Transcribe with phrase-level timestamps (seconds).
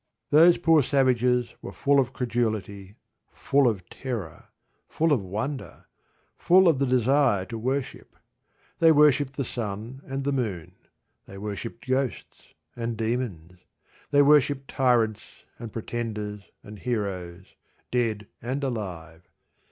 [0.31, 2.95] Those poor savages were full of credulity,
[3.31, 4.45] full of terror,
[4.87, 5.85] full of wonder,
[6.39, 8.15] full of the desire to worship.
[8.79, 10.71] They worshipped the sun and the moon;
[11.27, 12.45] they worshipped ghosts
[12.75, 13.59] and demons;
[14.09, 15.21] they worshipped tyrants,
[15.59, 17.53] and pretenders, and heroes,
[17.91, 19.21] dead and alive.